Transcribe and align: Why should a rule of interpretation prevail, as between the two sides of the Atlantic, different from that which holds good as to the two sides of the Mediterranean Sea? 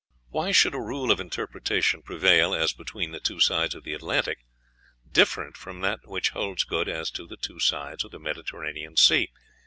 Why 0.29 0.51
should 0.51 0.73
a 0.73 0.79
rule 0.81 1.11
of 1.11 1.19
interpretation 1.19 2.01
prevail, 2.01 2.55
as 2.55 2.73
between 2.73 3.11
the 3.11 3.19
two 3.19 3.39
sides 3.39 3.75
of 3.75 3.83
the 3.83 3.93
Atlantic, 3.93 4.39
different 5.11 5.55
from 5.55 5.81
that 5.81 5.99
which 6.07 6.31
holds 6.31 6.63
good 6.63 6.89
as 6.89 7.11
to 7.11 7.27
the 7.27 7.37
two 7.37 7.59
sides 7.59 8.03
of 8.03 8.09
the 8.09 8.17
Mediterranean 8.17 8.97
Sea? 8.97 9.29